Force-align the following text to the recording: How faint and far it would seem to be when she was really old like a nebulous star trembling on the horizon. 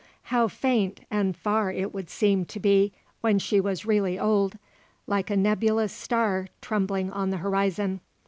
How 0.33 0.47
faint 0.47 1.01
and 1.11 1.37
far 1.37 1.71
it 1.71 1.93
would 1.93 2.09
seem 2.09 2.45
to 2.45 2.59
be 2.59 2.91
when 3.21 3.37
she 3.37 3.59
was 3.61 3.85
really 3.85 4.17
old 4.17 4.57
like 5.05 5.29
a 5.29 5.37
nebulous 5.37 5.93
star 5.93 6.47
trembling 6.59 7.11
on 7.11 7.29
the 7.29 7.37
horizon. 7.37 8.01